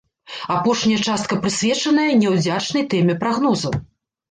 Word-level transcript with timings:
Апошняя 0.53 1.01
частка 1.09 1.37
прысвечаная 1.43 2.07
няўдзячнай 2.23 2.89
тэме 2.97 3.19
прагнозаў. 3.23 3.81